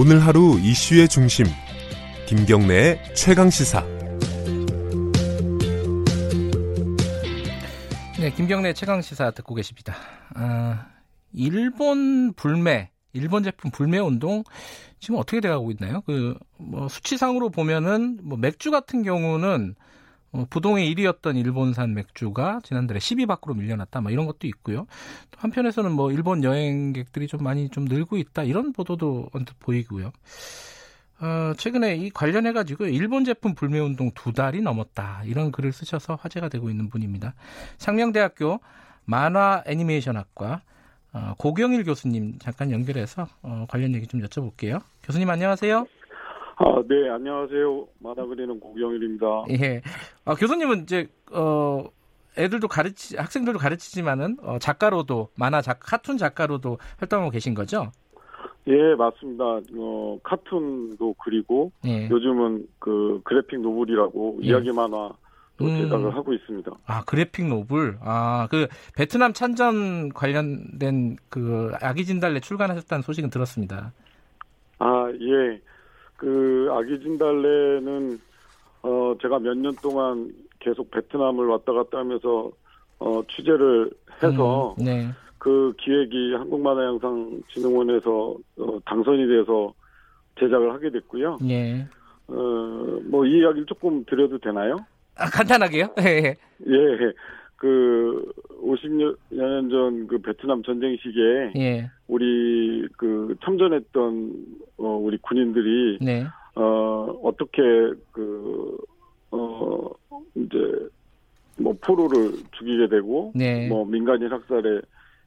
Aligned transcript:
오늘 0.00 0.24
하루 0.24 0.60
이슈의 0.60 1.08
중심 1.08 1.44
김경래의 2.28 3.16
최강 3.16 3.50
시사. 3.50 3.84
네, 8.20 8.30
김경래 8.36 8.74
최강 8.74 9.02
시사 9.02 9.32
듣고 9.32 9.56
계십니다. 9.56 9.96
아, 10.36 10.86
일본 11.32 12.32
불매, 12.34 12.90
일본 13.12 13.42
제품 13.42 13.72
불매 13.72 13.98
운동 13.98 14.44
지금 15.00 15.16
어떻게 15.16 15.40
돼가고 15.40 15.72
있나요? 15.72 16.02
그 16.02 16.36
뭐 16.58 16.88
수치상으로 16.88 17.50
보면은 17.50 18.18
뭐 18.22 18.36
맥주 18.36 18.70
같은 18.70 19.02
경우는 19.02 19.74
어, 20.32 20.44
부동의 20.50 20.94
1위였던 20.94 21.36
일본산 21.36 21.94
맥주가 21.94 22.60
지난달에 22.62 22.98
10위 22.98 23.26
밖으로 23.26 23.54
밀려났다. 23.54 24.00
뭐 24.00 24.10
이런 24.10 24.26
것도 24.26 24.46
있고요. 24.46 24.86
또 25.30 25.38
한편에서는 25.38 25.90
뭐 25.92 26.12
일본 26.12 26.44
여행객들이 26.44 27.26
좀 27.26 27.42
많이 27.42 27.68
좀 27.70 27.84
늘고 27.84 28.16
있다. 28.16 28.42
이런 28.44 28.72
보도도 28.72 29.30
언뜻 29.32 29.54
보이고요. 29.58 30.12
어, 31.20 31.52
최근에 31.56 31.96
이 31.96 32.10
관련해가지고 32.10 32.86
일본 32.86 33.24
제품 33.24 33.54
불매 33.54 33.80
운동 33.80 34.10
두 34.14 34.32
달이 34.32 34.60
넘었다. 34.60 35.22
이런 35.24 35.50
글을 35.50 35.72
쓰셔서 35.72 36.14
화제가 36.14 36.48
되고 36.48 36.70
있는 36.70 36.88
분입니다. 36.88 37.34
상명대학교 37.78 38.60
만화 39.04 39.62
애니메이션학과 39.66 40.62
어, 41.12 41.34
고경일 41.38 41.84
교수님 41.84 42.38
잠깐 42.38 42.70
연결해서 42.70 43.26
어, 43.42 43.66
관련 43.68 43.94
얘기 43.94 44.06
좀 44.06 44.20
여쭤볼게요. 44.20 44.80
교수님 45.02 45.28
안녕하세요. 45.28 45.86
아, 46.60 46.82
네, 46.88 47.08
안녕하세요. 47.08 47.86
만화 48.00 48.26
그리는 48.26 48.58
고경일입니다. 48.58 49.26
예. 49.50 49.80
아, 50.28 50.34
교수님은 50.34 50.82
이제, 50.82 51.08
어, 51.32 51.86
애들도 52.36 52.68
가르치, 52.68 53.16
학생들도 53.16 53.58
가르치지만은, 53.58 54.36
어, 54.42 54.58
작가로도, 54.58 55.30
만화 55.34 55.62
작, 55.62 55.80
카툰 55.80 56.18
작가로도 56.18 56.76
활동하고 56.98 57.30
계신 57.30 57.54
거죠? 57.54 57.90
예, 58.66 58.94
맞습니다. 58.94 59.44
어, 59.78 60.18
카툰도 60.22 61.14
그리고, 61.24 61.72
예. 61.86 62.10
요즘은 62.10 62.66
그 62.78 63.22
그래픽 63.24 63.60
노블이라고 63.60 64.40
예. 64.42 64.48
이야기 64.48 64.70
만화도 64.70 65.14
음. 65.62 65.78
제작을 65.78 66.14
하고 66.14 66.34
있습니다. 66.34 66.72
아, 66.84 67.02
그래픽 67.04 67.46
노블. 67.46 67.96
아, 68.02 68.48
그, 68.50 68.68
베트남 68.94 69.32
찬전 69.32 70.10
관련된 70.10 71.16
그, 71.30 71.72
아기 71.80 72.04
진달래 72.04 72.40
출간하셨다는 72.40 73.00
소식은 73.00 73.30
들었습니다. 73.30 73.92
아, 74.78 75.10
예. 75.10 75.58
그 76.16 76.68
아기 76.70 77.00
진달래는 77.00 78.27
어 78.82 79.14
제가 79.20 79.38
몇 79.40 79.54
년 79.56 79.74
동안 79.82 80.32
계속 80.60 80.90
베트남을 80.90 81.46
왔다 81.46 81.72
갔다 81.72 81.98
하면서 81.98 82.50
어 82.98 83.22
취재를 83.30 83.90
해서 84.22 84.74
음, 84.78 84.84
네. 84.84 85.08
그 85.38 85.72
기획이 85.78 86.34
한국만화영상진흥원에서 86.34 88.36
어, 88.58 88.78
당선이 88.84 89.26
돼서 89.28 89.72
제작을 90.40 90.72
하게 90.72 90.90
됐고요. 90.90 91.38
예. 91.48 91.86
어 92.28 93.00
뭐 93.10 93.24
이 93.26 93.38
이야기를 93.40 93.66
조금 93.66 94.04
드려도 94.04 94.38
되나요? 94.38 94.76
아, 95.16 95.26
간단하게요? 95.30 95.94
예. 96.04 96.36
예. 96.66 97.12
그 97.56 98.32
50년 98.62 99.70
전 99.70 100.06
그 100.08 100.18
베트남 100.20 100.62
전쟁 100.62 100.96
시기에 100.96 101.52
예. 101.56 101.90
우리 102.06 102.86
그 102.96 103.34
참전했던 103.44 104.32
어 104.78 104.96
우리 105.02 105.16
군인들이 105.18 105.98
네. 106.00 106.24
어 106.58 107.20
어떻게 107.22 107.62
그 108.12 108.76
어 109.30 109.90
이제 110.34 110.88
뭐 111.58 111.74
포로를 111.80 112.32
죽이게 112.52 112.88
되고 112.88 113.32
네. 113.34 113.68
뭐 113.68 113.84
민간인 113.84 114.30
학살에 114.30 114.80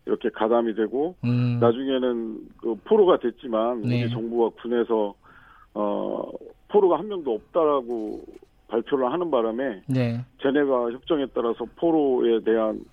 이렇게 0.05 0.29
가담이 0.29 0.73
되고 0.75 1.15
음. 1.23 1.59
나중에는 1.59 2.39
그 2.57 2.75
포로가 2.85 3.19
됐지만 3.19 3.81
네. 3.81 4.03
우리 4.03 4.09
정부와 4.11 4.49
군에서 4.61 5.13
어 5.73 6.31
포로가 6.69 6.99
한 6.99 7.07
명도 7.07 7.33
없다라고 7.33 8.21
발표를 8.69 9.11
하는 9.11 9.29
바람에 9.29 9.81
네. 9.87 10.25
제네바 10.41 10.91
협정에 10.91 11.27
따라서 11.33 11.65
포로에 11.75 12.39
대한 12.43 12.83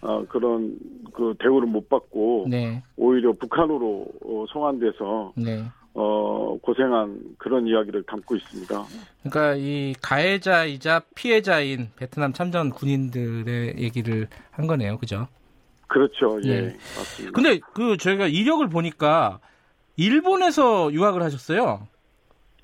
어, 0.00 0.24
그런 0.26 0.78
그 1.12 1.34
대우를 1.40 1.66
못 1.66 1.88
받고 1.88 2.46
네. 2.48 2.82
오히려 2.96 3.32
북한으로 3.32 4.06
어, 4.24 4.44
송환돼서 4.48 5.32
네. 5.36 5.64
어, 5.94 6.58
고생한 6.60 7.36
그런 7.38 7.66
이야기를 7.68 8.02
담고 8.04 8.34
있습니다. 8.36 8.84
그러니까 9.22 9.54
이 9.56 9.94
가해자이자 10.02 11.02
피해자인 11.14 11.88
베트남 11.96 12.32
참전 12.32 12.70
군인들의 12.70 13.76
얘기를 13.78 14.26
한 14.50 14.66
거네요. 14.66 14.98
그죠? 14.98 15.28
그렇죠. 15.86 16.40
예, 16.44 16.50
예. 16.50 16.60
맞습니다. 16.96 17.32
근데 17.32 17.60
그 17.74 17.96
저희가 17.96 18.26
이력을 18.26 18.68
보니까 18.68 19.38
일본에서 19.96 20.92
유학을 20.92 21.22
하셨어요. 21.22 21.86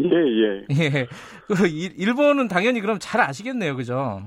예, 0.00 0.06
예. 0.08 0.66
예. 0.70 1.06
그 1.46 1.66
일- 1.68 1.94
일본은 2.00 2.48
당연히 2.48 2.80
그럼 2.80 2.98
잘 3.00 3.20
아시겠네요. 3.20 3.76
그죠? 3.76 4.22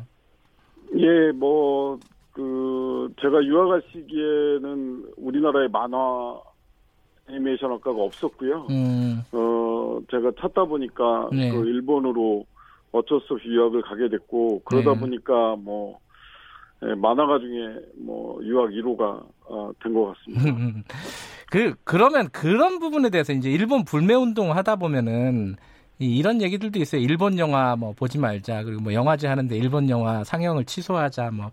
예, 0.97 1.31
뭐, 1.33 1.99
그, 2.31 3.11
제가 3.19 3.43
유학할 3.43 3.81
시기에는 3.91 5.05
우리나라에 5.17 5.67
만화 5.69 6.39
애니메이션 7.29 7.71
학과가 7.71 8.01
없었고요. 8.01 8.67
음. 8.69 9.23
어, 9.31 9.99
제가 10.11 10.31
찾다 10.39 10.65
보니까 10.65 11.29
네. 11.31 11.51
그 11.51 11.65
일본으로 11.65 12.45
어쩔 12.91 13.21
수 13.21 13.33
없이 13.33 13.47
유학을 13.47 13.81
가게 13.81 14.09
됐고, 14.09 14.61
그러다 14.65 14.93
네. 14.93 14.99
보니까 14.99 15.55
뭐, 15.57 15.99
예, 16.85 16.93
만화가 16.95 17.39
중에 17.39 17.75
뭐, 17.97 18.39
유학 18.43 18.69
1호가 18.69 19.23
어, 19.45 19.71
된것 19.81 20.15
같습니다. 20.15 20.83
그 21.49 21.75
그러면 21.83 22.29
그런 22.31 22.79
부분에 22.79 23.09
대해서 23.09 23.31
이제 23.31 23.51
일본 23.51 23.85
불매 23.85 24.15
운동 24.15 24.55
하다 24.55 24.77
보면은 24.77 25.55
이, 25.99 26.17
이런 26.17 26.41
얘기들도 26.41 26.79
있어요. 26.79 27.01
일본 27.01 27.37
영화 27.37 27.75
뭐 27.75 27.93
보지 27.93 28.17
말자. 28.17 28.63
그리고 28.63 28.81
뭐 28.81 28.93
영화제 28.93 29.27
하는데 29.27 29.55
일본 29.55 29.89
영화 29.89 30.23
상영을 30.23 30.65
취소하자. 30.65 31.31
뭐 31.31 31.51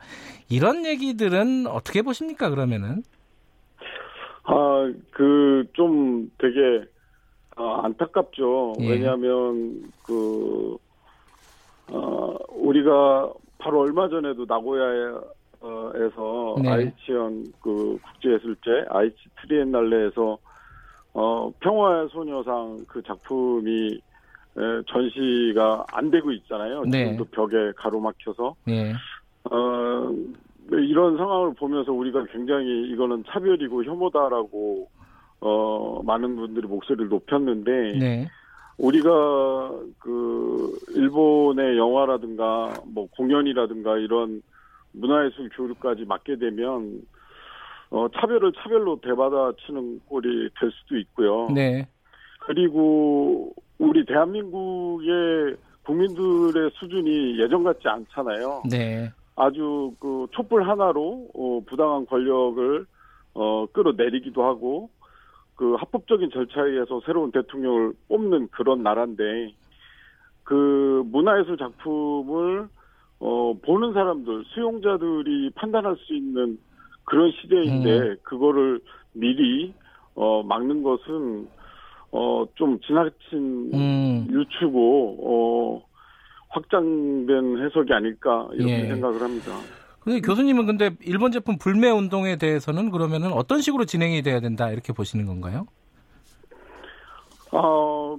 이런 0.48 0.86
얘기들은 0.86 1.66
어떻게 1.66 2.02
보십니까? 2.02 2.48
그러면은 2.48 3.02
아, 4.44 4.92
그, 5.10 5.64
좀 5.72 6.30
되게, 6.38 6.84
아, 7.56 7.80
안타깝죠. 7.84 8.76
예. 8.80 8.90
왜냐하면, 8.90 9.90
그, 10.04 10.76
어, 11.88 12.36
우리가 12.50 13.32
바로 13.58 13.80
얼마 13.80 14.08
전에도 14.08 14.44
나고야에서 14.46 15.24
네. 16.62 16.68
아이치현 16.68 17.52
그 17.60 17.98
국제예술제, 18.02 18.86
아이치 18.88 19.16
트리엔날레에서, 19.42 20.38
어, 21.12 21.52
평화의 21.60 22.08
소녀상 22.10 22.84
그 22.88 23.02
작품이 23.02 24.00
에, 24.56 24.82
전시가 24.88 25.84
안 25.92 26.10
되고 26.10 26.32
있잖아요. 26.32 26.82
네. 26.84 27.04
지금도 27.04 27.24
벽에 27.30 27.72
가로막혀서. 27.76 28.54
예. 28.68 28.92
어, 29.44 30.12
이런 30.70 31.16
상황을 31.16 31.54
보면서 31.54 31.92
우리가 31.92 32.24
굉장히 32.26 32.90
이거는 32.90 33.24
차별이고 33.28 33.84
혐오다라고 33.84 34.88
어, 35.40 36.02
많은 36.04 36.36
분들이 36.36 36.66
목소리를 36.66 37.08
높였는데 37.08 37.98
네. 37.98 38.28
우리가 38.78 39.72
그 39.98 40.78
일본의 40.94 41.76
영화라든가 41.76 42.74
뭐 42.86 43.08
공연이라든가 43.16 43.98
이런 43.98 44.42
문화예술 44.92 45.50
교류까지 45.50 46.04
맡게 46.06 46.36
되면 46.36 47.02
어, 47.90 48.06
차별을 48.14 48.52
차별로 48.52 49.00
대받아치는 49.00 50.00
꼴이 50.06 50.50
될 50.60 50.70
수도 50.70 50.96
있고요. 50.98 51.48
네. 51.54 51.86
그리고 52.40 53.52
우리 53.78 54.04
대한민국의 54.04 55.56
국민들의 55.84 56.70
수준이 56.74 57.40
예전 57.40 57.64
같지 57.64 57.88
않잖아요. 57.88 58.62
네. 58.70 59.10
아주 59.40 59.94
그 60.00 60.26
촛불 60.32 60.68
하나로 60.68 61.28
어, 61.34 61.60
부당한 61.66 62.04
권력을 62.04 62.86
어, 63.32 63.66
끌어내리기도 63.72 64.44
하고 64.44 64.90
그 65.56 65.74
합법적인 65.74 66.30
절차에 66.30 66.70
의해서 66.70 67.00
새로운 67.06 67.32
대통령을 67.32 67.94
뽑는 68.08 68.48
그런 68.48 68.82
나라인데 68.82 69.54
그 70.44 71.02
문화예술 71.06 71.56
작품을 71.56 72.68
어, 73.20 73.54
보는 73.64 73.94
사람들 73.94 74.44
수용자들이 74.48 75.50
판단할 75.54 75.96
수 75.96 76.14
있는 76.14 76.58
그런 77.04 77.32
시대인데 77.32 78.16
그거를 78.22 78.80
미리 79.14 79.72
어, 80.16 80.42
막는 80.42 80.82
것은 80.82 81.48
어, 82.12 82.44
좀 82.56 82.78
지나친 82.80 83.70
음. 83.72 84.26
유추고 84.30 85.16
어, 85.22 85.89
확장된 86.50 87.64
해석이 87.64 87.92
아닐까 87.92 88.48
이렇게 88.52 88.84
예. 88.84 88.88
생각을 88.88 89.20
합니다. 89.22 89.52
근데 90.00 90.20
교수님은 90.20 90.66
근데 90.66 90.90
일본 91.02 91.30
제품 91.30 91.58
불매 91.58 91.90
운동에 91.90 92.36
대해서는 92.36 92.90
그러면은 92.90 93.32
어떤 93.32 93.60
식으로 93.60 93.84
진행이 93.84 94.22
돼야 94.22 94.40
된다 94.40 94.70
이렇게 94.70 94.92
보시는 94.92 95.26
건가요? 95.26 95.66
어, 97.52 98.16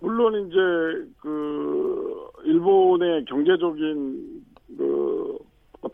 물론 0.00 0.46
이제 0.46 1.10
그 1.20 2.28
일본의 2.44 3.24
경제적인 3.26 4.44
그 4.76 5.38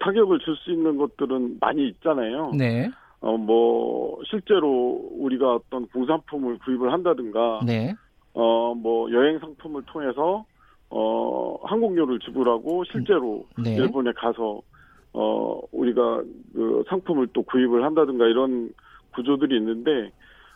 타격을 0.00 0.38
줄 0.40 0.56
수 0.56 0.70
있는 0.72 0.96
것들은 0.96 1.58
많이 1.60 1.88
있잖아요. 1.88 2.52
네. 2.56 2.90
어, 3.20 3.36
뭐 3.36 4.18
실제로 4.28 5.08
우리가 5.18 5.54
어떤 5.56 5.86
공산품을 5.88 6.58
구입을 6.58 6.92
한다든가 6.92 7.60
네. 7.66 7.94
어, 8.34 8.72
뭐, 8.74 9.10
여행 9.10 9.38
상품을 9.40 9.82
통해서, 9.86 10.44
어, 10.90 11.56
항공료를 11.64 12.18
지불하고 12.20 12.84
실제로 12.84 13.44
네. 13.62 13.76
일본에 13.76 14.12
가서, 14.12 14.60
어, 15.12 15.60
우리가 15.72 16.22
그 16.54 16.84
상품을 16.88 17.28
또 17.32 17.42
구입을 17.42 17.84
한다든가 17.84 18.26
이런 18.26 18.70
구조들이 19.14 19.56
있는데, 19.56 20.10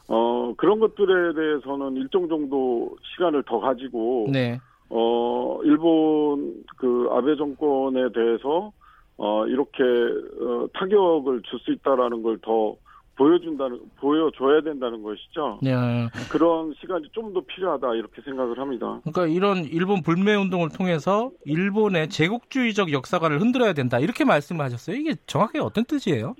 어, 0.08 0.54
그런 0.56 0.78
것들에 0.80 1.34
대해서는 1.34 1.96
일정 1.96 2.28
정도 2.28 2.96
시간을 3.12 3.42
더 3.44 3.60
가지고, 3.60 4.28
네. 4.32 4.58
어, 4.90 5.60
일본 5.64 6.62
그 6.76 7.08
아베 7.10 7.36
정권에 7.36 8.12
대해서 8.12 8.72
어, 9.16 9.46
이렇게 9.46 9.82
어, 9.82 10.66
타격을 10.74 11.42
줄 11.42 11.58
수 11.60 11.72
있다라는 11.72 12.22
걸더 12.22 12.76
보여준다는 13.16 13.80
보여줘야 13.98 14.62
된다는 14.62 15.02
것이죠. 15.02 15.58
네. 15.62 16.08
그런 16.30 16.72
시간이 16.80 17.08
좀 17.12 17.32
더 17.32 17.40
필요하다 17.40 17.94
이렇게 17.94 18.20
생각을 18.22 18.58
합니다. 18.58 19.00
그러니까 19.04 19.26
이런 19.26 19.64
일본 19.64 20.02
불매 20.02 20.34
운동을 20.34 20.68
통해서 20.68 21.30
일본의 21.46 22.08
제국주의적 22.10 22.92
역사관을 22.92 23.40
흔들어야 23.40 23.72
된다 23.72 23.98
이렇게 23.98 24.24
말씀을 24.24 24.64
하셨어요. 24.64 24.96
이게 24.96 25.14
정확하게 25.26 25.60
어떤 25.60 25.84
뜻이에요? 25.84 26.34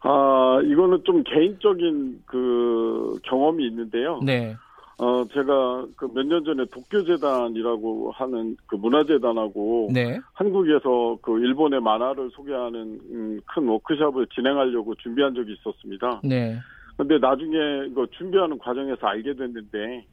아 0.00 0.60
이거는 0.64 1.02
좀 1.04 1.22
개인적인 1.24 2.22
그 2.26 3.18
경험이 3.24 3.66
있는데요. 3.68 4.20
네. 4.22 4.54
어 4.98 5.24
제가 5.32 5.86
그 5.96 6.06
몇 6.14 6.24
년 6.26 6.44
전에 6.44 6.64
도쿄재단이라고 6.66 8.12
하는 8.12 8.56
그 8.66 8.76
문화재단하고 8.76 9.90
네. 9.92 10.20
한국에서 10.34 11.18
그 11.20 11.38
일본의 11.40 11.80
만화를 11.80 12.30
소개하는 12.32 13.00
음, 13.10 13.40
큰 13.46 13.66
워크숍을 13.66 14.28
진행하려고 14.28 14.94
준비한 14.96 15.34
적이 15.34 15.54
있었습니다. 15.54 16.20
네. 16.22 16.56
근데 16.96 17.18
나중에 17.18 17.86
이거 17.90 18.06
준비하는 18.06 18.56
과정에서 18.58 19.04
알게 19.08 19.34
됐는데, 19.34 20.06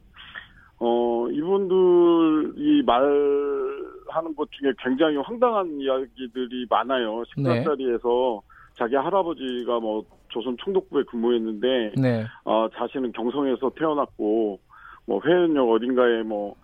어, 0.80 1.28
이분들이 1.30 2.82
말하는 2.82 4.34
것 4.36 4.50
중에 4.50 4.72
굉장히 4.82 5.16
황당한 5.18 5.78
이야기들이 5.80 6.66
많아요. 6.68 7.22
식사 7.32 7.54
네. 7.54 7.62
자리에서 7.62 8.42
자기 8.74 8.96
할아버지가 8.96 9.78
뭐 9.78 10.02
조선 10.30 10.56
총독부에 10.56 11.04
근무했는데, 11.04 11.92
네. 11.98 12.24
어, 12.44 12.66
자신은 12.74 13.12
경성에서 13.12 13.70
태어났고, 13.76 14.58
뭐 15.06 15.20
회원역 15.24 15.68
어딘가에 15.68 16.22
뭐, 16.22 16.54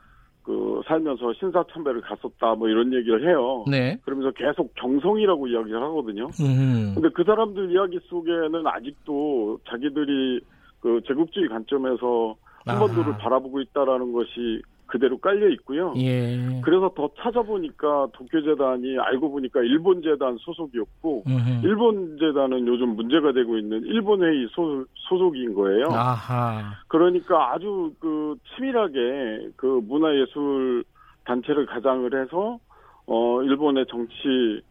그, 0.43 0.81
살면서 0.87 1.35
신사참배를 1.35 2.01
갔었다, 2.01 2.55
뭐 2.55 2.69
이런 2.69 2.93
얘기를 2.95 3.29
해요. 3.29 3.65
네. 3.71 3.99
그러면서 4.05 4.31
계속 4.31 4.75
경성이라고 4.77 5.47
이야기를 5.49 5.83
하거든요. 5.83 6.29
음. 6.41 6.93
근데 6.95 7.09
그 7.15 7.23
사람들 7.25 7.71
이야기 7.71 7.99
속에는 8.09 8.67
아직도 8.67 9.59
자기들이 9.69 10.41
그 10.81 11.01
제국주의 11.07 11.49
관점에서 11.49 12.37
한반도를 12.65 13.13
아하. 13.13 13.19
바라보고 13.19 13.61
있다라는 13.61 14.13
것이 14.13 14.63
그대로 14.89 15.19
깔려 15.19 15.49
있고요. 15.51 15.95
예. 15.99 16.61
그래서 16.65 16.91
더 16.97 17.09
찾아보니까 17.21 18.09
도쿄재단이 18.15 18.99
알고 18.99 19.31
보니까 19.31 19.61
일본재단 19.61 20.37
소속이었고 20.41 21.25
음흠. 21.27 21.67
일본재단은 21.67 22.67
요즘 22.67 22.97
문제가 22.97 23.33
되고 23.33 23.57
있는 23.57 23.83
일본회의 23.85 24.49
소, 24.51 24.85
소속인 25.09 25.55
거예요. 25.55 25.87
아하. 25.91 26.73
그러니까 26.89 27.53
아주 27.53 27.93
그 28.01 28.35
치밀하게 28.57 29.51
그 29.57 29.81
문화예술 29.87 30.85
단체를 31.25 31.67
가장을 31.67 32.21
해서 32.21 32.59
어 33.07 33.43
일본의 33.43 33.87
정치 33.91 34.63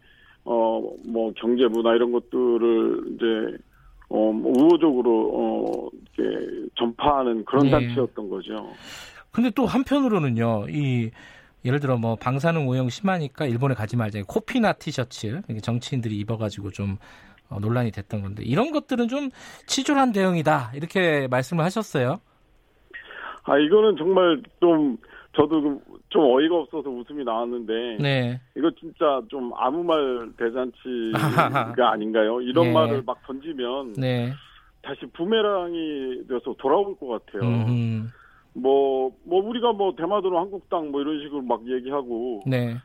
어 0.43 0.81
뭐 1.07 1.31
경제 1.37 1.67
문화 1.67 1.93
이런 1.95 2.11
것들을 2.11 3.03
이제 3.15 3.57
어뭐 4.09 4.53
우호적으로 4.57 5.31
어 5.33 5.89
이렇게 6.17 6.67
전파하는 6.75 7.45
그런 7.45 7.65
네. 7.65 7.71
단체였던 7.71 8.29
거죠. 8.29 8.55
근데 9.37 9.51
또 9.51 9.67
한편으로는요, 9.67 10.65
이 10.69 11.11
예를 11.63 11.79
들어 11.79 11.95
뭐 11.95 12.15
방사능 12.15 12.67
오염 12.67 12.89
심하니까 12.89 13.45
일본에 13.45 13.75
가지 13.75 13.95
말자. 13.95 14.19
코피나 14.27 14.73
티셔츠 14.73 15.41
정치인들이 15.61 16.17
입어가지고 16.17 16.71
좀 16.71 16.97
어, 17.47 17.59
논란이 17.59 17.91
됐던 17.91 18.23
건데 18.23 18.41
이런 18.43 18.71
것들은 18.71 19.07
좀 19.09 19.29
치졸한 19.67 20.11
대응이다 20.11 20.71
이렇게 20.73 21.27
말씀을 21.29 21.63
하셨어요. 21.65 22.19
아 23.43 23.59
이거는 23.59 23.95
정말 23.97 24.41
좀 24.59 24.97
저도 25.35 25.61
그- 25.61 25.79
좀 26.09 26.23
어이가 26.23 26.55
없어서 26.55 26.89
웃음이 26.89 27.23
나왔는데 27.23 27.97
네, 27.99 28.41
이거 28.55 28.71
진짜 28.79 29.21
좀 29.29 29.51
아무 29.55 29.83
말 29.83 30.31
대잔치가 30.35 31.91
아닌가요? 31.91 32.41
이런 32.41 32.65
예. 32.65 32.73
말을 32.73 33.03
막 33.05 33.21
던지면 33.27 33.93
네, 33.93 34.33
다시 34.81 35.01
부메랑이 35.13 36.23
돼서 36.27 36.55
돌아올 36.57 36.97
것 36.97 37.07
같아요. 37.23 37.43
음, 37.43 38.09
뭐, 38.57 39.11
뭐, 39.23 39.47
우리가 39.47 39.73
뭐, 39.73 39.93
대마도는 39.95 40.37
한국당 40.37 40.89
뭐 40.91 41.01
이런 41.01 41.19
식으로 41.21 41.41
막 41.43 41.61
얘기하고, 41.67 42.41
네, 42.47 42.75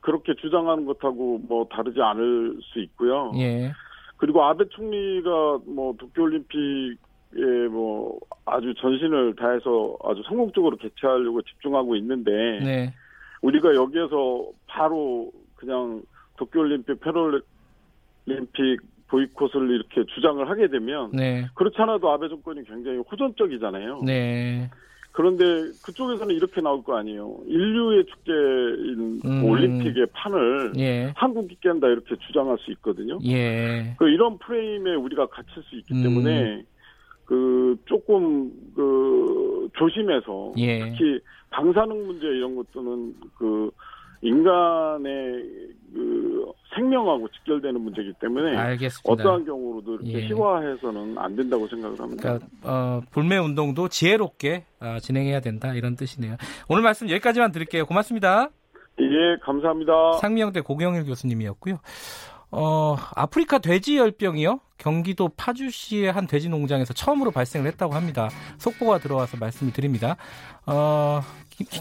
그렇게 0.00 0.34
주장하는 0.34 0.84
것하고 0.84 1.40
뭐 1.48 1.66
다르지 1.70 2.00
않을 2.02 2.58
수 2.60 2.80
있고요. 2.80 3.32
예, 3.36 3.72
그리고 4.16 4.42
아베 4.42 4.64
총리가 4.68 5.60
뭐, 5.66 5.94
도쿄올림픽에 5.98 7.68
뭐, 7.70 8.18
아주 8.44 8.74
전신을 8.74 9.36
다해서 9.36 9.96
아주 10.04 10.22
성공적으로 10.26 10.76
개최하려고 10.76 11.42
집중하고 11.42 11.94
있는데, 11.96 12.30
네, 12.64 12.94
우리가 13.42 13.74
여기에서 13.74 14.46
바로 14.66 15.30
그냥 15.54 16.02
도쿄올림픽, 16.36 17.00
패럴림픽 17.00 18.80
보이콧을 19.06 19.70
이렇게 19.70 20.04
주장을 20.14 20.48
하게 20.48 20.66
되면, 20.66 21.12
네, 21.12 21.46
그렇지 21.54 21.76
않아도 21.80 22.10
아베 22.10 22.28
정권이 22.28 22.64
굉장히 22.64 22.98
호전적이잖아요. 22.98 24.00
네, 24.04 24.68
그런데 25.12 25.44
그쪽에서는 25.82 26.34
이렇게 26.34 26.62
나올 26.62 26.82
거 26.82 26.96
아니에요. 26.96 27.40
인류의 27.46 28.06
축제인 28.06 29.20
음. 29.24 29.44
올림픽의 29.44 30.06
판을 30.12 30.72
예, 30.78 31.12
한국이 31.14 31.56
깬다 31.60 31.88
이렇게 31.88 32.16
주장할 32.26 32.56
수 32.58 32.70
있거든요. 32.72 33.18
예, 33.26 33.94
그 33.98 34.08
이런 34.08 34.38
프레임에 34.38 34.94
우리가 34.94 35.26
갇힐 35.26 35.62
수 35.64 35.76
있기 35.76 35.94
음. 35.94 36.02
때문에 36.02 36.64
그 37.26 37.76
조금 37.84 38.50
그 38.74 39.68
조심해서 39.74 40.54
예, 40.56 40.80
특히 40.80 41.20
방사능 41.50 42.06
문제 42.06 42.26
이런 42.26 42.56
것들은 42.56 43.14
그 43.36 43.70
인간의 44.22 45.42
그 45.92 46.46
생명하고 46.74 47.28
직결되는 47.28 47.78
문제이기 47.80 48.14
때문에 48.20 48.56
알겠습니다. 48.56 49.12
어떠한 49.12 49.44
경우로도 49.44 49.94
이렇게 49.96 50.22
예. 50.22 50.28
희화해서는 50.28 51.18
안 51.18 51.36
된다고 51.36 51.68
생각을 51.68 52.00
합니다. 52.00 52.22
그러니까 52.22 52.46
어, 52.62 53.02
불매 53.10 53.36
운동도 53.36 53.88
지혜롭게 53.88 54.64
어, 54.80 54.98
진행해야 55.00 55.40
된다 55.40 55.74
이런 55.74 55.96
뜻이네요. 55.96 56.36
오늘 56.68 56.82
말씀 56.82 57.10
여기까지만 57.10 57.52
드릴게요. 57.52 57.84
고맙습니다. 57.84 58.48
예, 59.00 59.36
감사합니다. 59.42 60.12
상미영대 60.20 60.60
고경일 60.62 61.04
교수님이었고요. 61.04 61.78
어, 62.52 62.96
아프리카 63.14 63.58
돼지 63.58 63.96
열병이요. 63.96 64.60
경기도 64.76 65.30
파주시의 65.30 66.12
한 66.12 66.26
돼지 66.26 66.48
농장에서 66.48 66.92
처음으로 66.92 67.30
발생을 67.30 67.66
했다고 67.68 67.94
합니다. 67.94 68.28
속보가 68.58 68.98
들어와서 68.98 69.36
말씀을 69.38 69.72
드립니다. 69.72 70.16
어, 70.66 71.22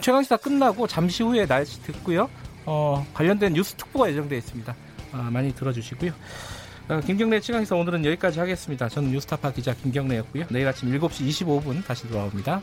최강 0.02 0.24
시사 0.24 0.38
끝나고 0.38 0.88
잠시 0.88 1.24
후에 1.24 1.46
날씨 1.46 1.82
듣고요. 1.84 2.30
어, 2.66 3.06
관련된 3.14 3.54
뉴스 3.54 3.76
특보가 3.76 4.10
예정되어 4.10 4.38
있습니다. 4.38 4.76
아, 5.12 5.30
많이 5.32 5.54
들어주시고요. 5.54 6.12
어, 6.90 7.00
김경래 7.02 7.40
최강시사 7.40 7.76
오늘은 7.76 8.06
여기까지 8.06 8.40
하겠습니다. 8.40 8.88
저는 8.88 9.12
뉴스타파 9.12 9.52
기자 9.52 9.74
김경래였고요. 9.74 10.46
내일 10.50 10.68
아침 10.68 10.90
7시 10.92 11.28
25분 11.28 11.86
다시 11.86 12.08
돌아옵니다. 12.08 12.62